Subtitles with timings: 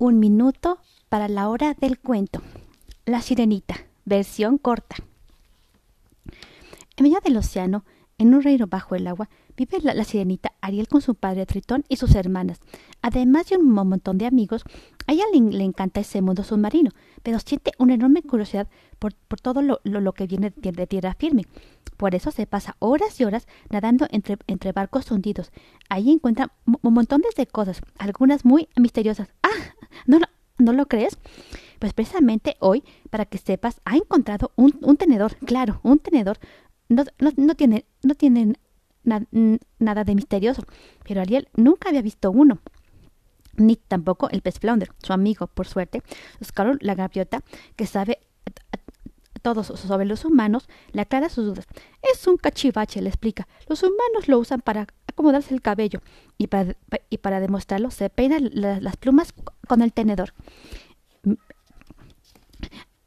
[0.00, 0.78] Un minuto
[1.08, 2.40] para la hora del cuento.
[3.04, 3.74] La sirenita,
[4.04, 4.94] versión corta.
[6.96, 7.84] En medio del océano,
[8.16, 11.96] en un reino bajo el agua, vive la, sirenita Ariel con su padre Tritón y
[11.96, 12.60] sus hermanas.
[13.02, 14.62] Además de un montón de amigos,
[15.08, 16.92] a ella le, encanta ese mundo submarino,
[17.24, 18.68] pero siente una enorme curiosidad
[19.00, 21.42] por, todo lo, que viene de, tierra firme.
[21.96, 25.50] Por eso se pasa horas y horas nadando entre, entre barcos hundidos.
[25.88, 29.28] Ahí encuentra un montón de cosas, algunas muy misteriosas.
[30.08, 30.18] ¿No,
[30.58, 31.16] ¿No lo crees?
[31.78, 36.38] Pues precisamente hoy, para que sepas, ha encontrado un, tenedor, claro, un tenedor
[36.88, 38.14] no, no, tiene, no
[39.78, 40.64] nada de misterioso,
[41.06, 42.58] pero Ariel nunca había visto uno.
[43.56, 46.02] Ni tampoco el pez flounder, su amigo, por suerte,
[46.40, 47.42] Oscar la gaviota,
[47.76, 48.20] que sabe
[49.42, 51.66] todo sobre los humanos, le aclara sus dudas.
[52.02, 53.46] Es un cachivache, le explica.
[53.68, 56.00] Los humanos lo usan para acomodarse el cabello
[56.36, 59.34] y para, demostrarlo se peina las plumas
[59.68, 60.34] con el tenedor.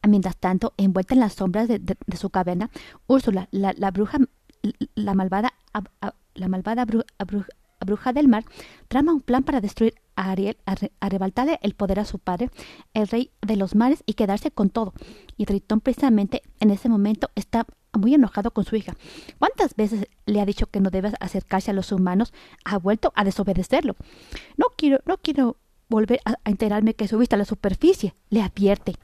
[0.07, 2.71] Mientras tanto, envuelta en las sombras de, su caverna,
[3.07, 4.17] Úrsula, la, bruja,
[4.95, 5.53] la malvada,
[6.33, 8.45] la malvada bruja del mar,
[8.87, 10.57] trama un plan para destruir a Ariel,
[10.99, 12.49] arrebatarle el poder a su padre,
[12.93, 14.93] el rey de los mares, y quedarse con todo.
[15.37, 18.95] Y Tritón precisamente en ese momento está muy enojado con su hija.
[19.37, 22.33] ¿Cuántas veces le ha dicho que no debe acercarse a los humanos?
[22.65, 23.95] Ha vuelto a desobedecerlo.
[24.57, 25.57] No quiero, no quiero
[25.91, 28.95] volver a enterarme que subiste a la superficie, le advierte.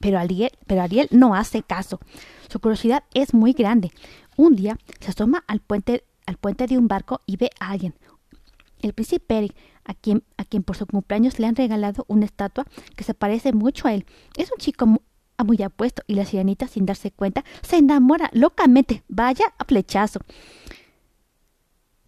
[0.00, 2.00] Pero Ariel, pero Ariel no hace caso.
[2.48, 3.90] Su curiosidad es muy grande.
[4.36, 7.94] Un día se asoma al puente, al puente de un barco y ve a alguien.
[8.80, 12.64] El príncipe Eric, a quien, a quien por su cumpleaños le han regalado una estatua
[12.96, 14.06] que se parece mucho a él.
[14.36, 15.00] Es un chico muy,
[15.44, 19.02] muy apuesto y la sirenita, sin darse cuenta, se enamora locamente.
[19.08, 20.20] Vaya a flechazo.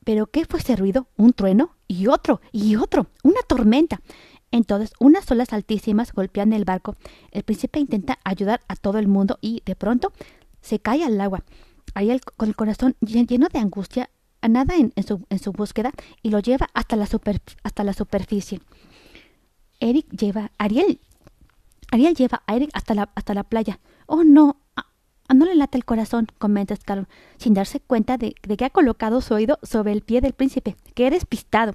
[0.05, 1.08] ¿Pero qué fue ese ruido?
[1.17, 1.73] ¿Un trueno?
[1.86, 4.00] Y otro, y otro, una tormenta.
[4.50, 6.96] Entonces, unas olas altísimas golpean el barco.
[7.32, 10.12] El príncipe intenta ayudar a todo el mundo y, de pronto,
[10.60, 11.44] se cae al agua.
[11.94, 14.11] Ariel, con el corazón lleno de angustia,
[14.48, 17.08] nada en, su, en su, búsqueda y lo lleva hasta la,
[17.62, 18.61] hasta la superficie.
[19.80, 21.01] Eric lleva, Ariel,
[21.90, 23.80] Ariel lleva a Eric hasta la, hasta la playa.
[24.06, 24.56] Oh, no,
[25.33, 27.08] no le late el corazón, comenta Scarlett,
[27.39, 30.77] sin darse cuenta de, de, que ha colocado su oído sobre el pie del príncipe.
[30.95, 31.74] ¡Qué despistado!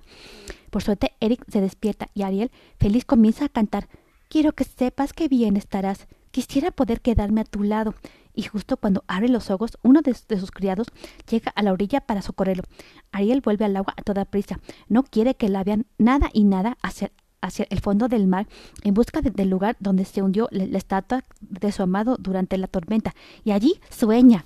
[0.69, 3.87] Por suerte, Eric se despierta y Ariel, feliz, comienza a cantar.
[4.29, 6.07] Quiero que sepas que bien estarás.
[6.31, 7.95] Quisiera poder quedarme a tu lado.
[8.35, 10.87] Y justo cuando abre los ojos, uno de, sus criados
[11.27, 12.63] llega a la orilla para socorrerlo.
[13.11, 14.59] Ariel vuelve al agua a toda prisa.
[14.87, 17.11] No quiere que la vean nada y nada hacia,
[17.41, 18.47] hacia el fondo del mar
[18.83, 23.15] en busca del lugar donde se hundió la, estatua de su amado durante la tormenta.
[23.43, 24.45] Y allí sueña.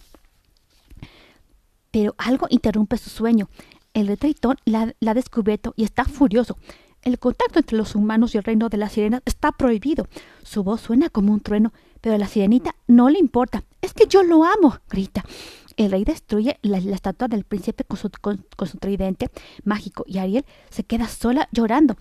[1.91, 3.49] Pero algo interrumpe su sueño.
[3.93, 6.57] El rey Tritón la, ha descubierto y está furioso.
[7.03, 10.07] El contacto entre los humanos y el reino de la sirena está prohibido.
[10.43, 13.63] Su voz suena como un trueno, pero a la sirenita no le importa.
[13.81, 15.23] Es que yo lo amo, grita.
[15.75, 19.29] El rey destruye la, estatua del príncipe con, su, tridente
[19.63, 21.97] mágico y Ariel se queda sola llorando.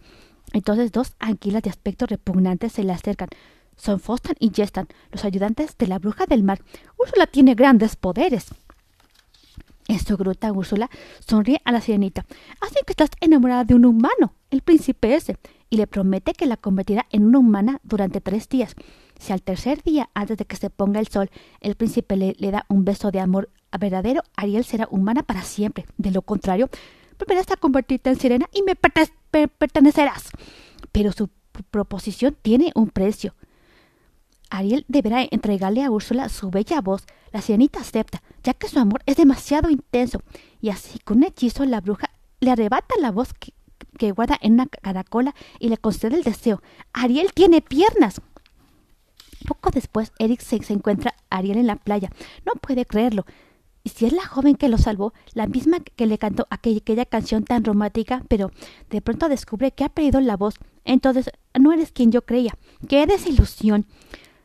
[0.52, 3.28] Entonces dos anquilas de aspecto repugnante se le acercan.
[3.76, 6.60] Son Fostan y Jestan, los ayudantes de la bruja del mar.
[6.98, 8.46] Úrsula tiene grandes poderes.
[9.88, 10.88] En su gruta, Úrsula
[11.26, 12.24] sonríe a la sirenita.
[12.60, 15.36] Así que estás enamorada de un humano, el príncipe ese,
[15.70, 18.76] y le promete que la convertirá en una humana durante tres días.
[19.18, 21.30] Si al tercer día, antes de que se ponga el sol,
[21.60, 25.86] el príncipe le, da un beso de amor verdadero, Ariel será humana para siempre.
[25.96, 26.68] De lo contrario,
[27.22, 30.30] volverás a convertirte en sirena y me pertenecerás.
[30.90, 31.28] Pero su
[31.70, 33.34] proposición tiene un precio.
[34.50, 37.04] Ariel deberá entregarle a Úrsula su bella voz.
[37.32, 40.20] La sirenita acepta, ya que su amor es demasiado intenso,
[40.60, 43.52] y así con un hechizo la bruja le arrebata la voz que,
[44.10, 46.60] guarda en una caracola y le concede el deseo.
[46.92, 48.20] Ariel tiene piernas.
[49.46, 52.10] Poco después, Eric se, encuentra a Ariel en la playa.
[52.44, 53.24] No puede creerlo.
[53.84, 57.44] Y si es la joven que lo salvó, la misma que le cantó aquella, canción
[57.44, 58.50] tan romántica, pero
[58.90, 60.54] de pronto descubre que ha perdido la voz.
[60.84, 62.56] Entonces, no eres quien yo creía.
[62.88, 63.86] ¡Qué desilusión!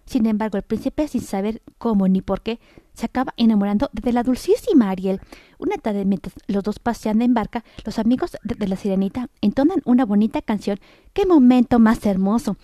[0.05, 2.59] Sin embargo, el príncipe, sin saber cómo ni por qué,
[2.93, 5.19] se acaba enamorando de la dulcísima Ariel.
[5.59, 10.05] Una tarde, mientras los dos pasean en barca, los amigos de, la sirenita entonan una
[10.05, 10.79] bonita canción.
[11.13, 12.55] ¡Qué momento más hermoso!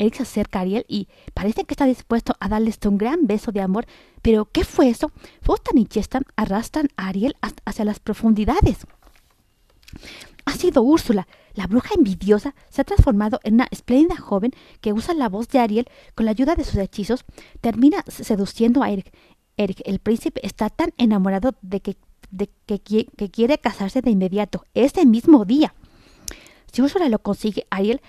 [0.00, 3.52] Eric se acerca a Ariel y parece que está dispuesto a darles un gran beso
[3.52, 3.86] de amor.
[4.22, 5.12] Pero, ¿qué fue eso?
[5.42, 8.86] Fostan y Chestan arrastran a Ariel hacia las profundidades.
[10.46, 15.12] Ha sido Úrsula, la bruja envidiosa se ha transformado en una espléndida joven que usa
[15.14, 17.24] la voz de Ariel con la ayuda de sus hechizos.
[17.60, 19.12] Termina seduciendo a Eric.
[19.58, 21.98] Eric, el príncipe, está tan enamorado de que,
[22.30, 22.80] de que,
[23.30, 25.74] quiere casarse de inmediato, ese mismo día.
[26.72, 28.00] Si Úrsula lo consigue, Ariel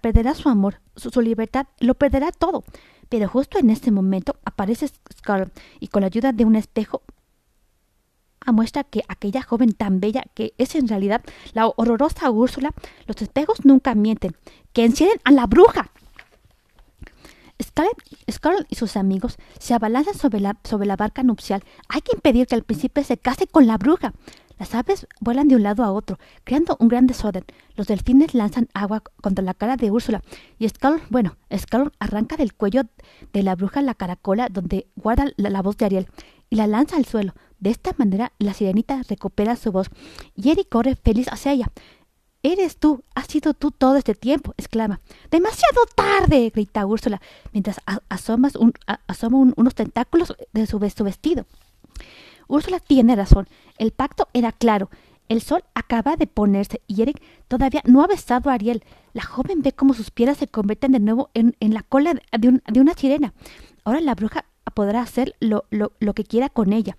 [0.00, 2.64] perderá su amor, su, libertad, lo perderá todo.
[3.08, 7.02] Pero justo en ese momento aparece Scarlet y con la ayuda de un espejo
[8.52, 11.22] muestra que aquella joven tan bella que es en realidad
[11.52, 12.72] la horrorosa Úrsula,
[13.06, 14.36] los espejos nunca mienten,
[14.72, 15.90] que encienden a la bruja.
[17.62, 21.64] Scarlet, y sus amigos se abalanzan sobre la, sobre la barca nupcial.
[21.88, 24.12] Hay que impedir que el príncipe se case con la bruja.
[24.58, 27.44] Las aves vuelan de un lado a otro, creando un gran desorden.
[27.74, 30.22] Los delfines lanzan agua contra la cara de Úrsula.
[30.58, 32.82] Y Scarlet, bueno, Scarlet arranca del cuello
[33.32, 36.08] de la bruja la caracola donde guarda la, voz de Ariel
[36.48, 37.34] y la lanza al suelo.
[37.58, 39.88] De esta manera, la sirenita recupera su voz
[40.34, 41.72] y Eric corre feliz hacia ella.
[42.42, 45.00] Eres tú, has sido tú todo este tiempo, exclama.
[45.32, 46.50] ¡Demasiado tarde!
[46.54, 47.20] grita Úrsula,
[47.52, 48.52] mientras asomas
[49.08, 51.44] asoma unos tentáculos de su, vestido.
[52.48, 53.48] Úrsula tiene razón.
[53.78, 54.90] El pacto era claro.
[55.28, 58.84] El sol acaba de ponerse y Eric todavía no ha besado a Ariel.
[59.12, 62.94] La joven ve cómo sus piedras se convierten de nuevo en, la cola de, una
[62.94, 63.34] sirena.
[63.84, 64.44] Ahora la bruja
[64.74, 65.66] podrá hacer lo,
[66.14, 66.96] que quiera con ella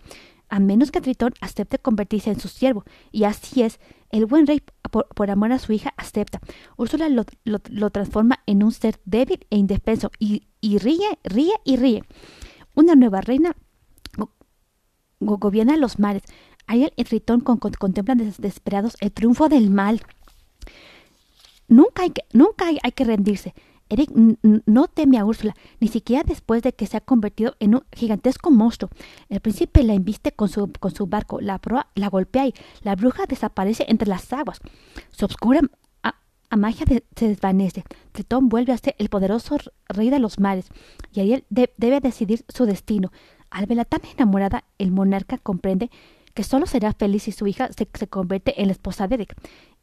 [0.50, 2.86] a menos que Tritón acepte convertirse en su siervo.
[3.12, 6.40] Y así es, el buen rey, por, amor a su hija, acepta.
[6.78, 12.04] Úrsula lo, transforma en un ser débil e indefenso y ríe, ríe y ríe.
[12.76, 13.58] Una nueva reina
[15.20, 16.24] gobierna los mares.
[16.66, 20.02] Ariel y Tritón contemplan desesperados el triunfo del mal.
[21.68, 23.54] Nunca hay que, nunca hay que rendirse.
[23.90, 27.84] Eric no teme a Úrsula, ni siquiera después de que se ha convertido en un
[27.96, 28.90] gigantesco monstruo.
[29.30, 32.96] El príncipe la embiste con su, con su barco, la proa la golpea y la
[32.96, 34.60] bruja desaparece entre las aguas.
[35.12, 35.62] Su oscura
[36.04, 36.86] a, magia
[37.16, 37.84] se desvanece.
[38.12, 40.68] Tritón vuelve a ser el poderoso rey de los mares,
[41.14, 43.12] y Ariel debe decidir su destino.
[43.50, 45.90] Al verla tan enamorada, el monarca comprende
[46.34, 49.36] que solo será feliz si su hija se, convierte en la esposa de Eric,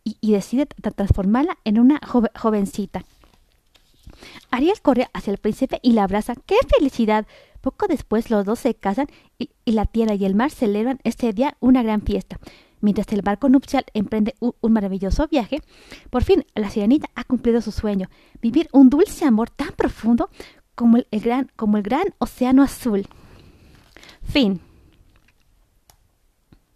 [0.05, 1.99] y, decide transformarla en una
[2.37, 3.05] jovencita.
[4.50, 6.34] Ariel corre hacia el príncipe y la abraza.
[6.46, 7.26] ¡Qué felicidad!
[7.61, 9.06] Poco después los dos se casan
[9.38, 12.38] y, la tierra y el mar celebran este día una gran fiesta.
[12.81, 15.62] Mientras el barco nupcial emprende un, maravilloso viaje,
[16.11, 18.11] por fin la sirenita ha cumplido su sueño,
[18.43, 20.28] vivir un dulce amor tan profundo
[20.75, 23.08] como el, gran, como el gran océano azul.
[24.24, 24.60] Fin.